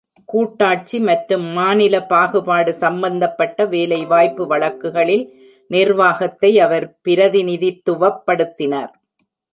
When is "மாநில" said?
1.57-1.95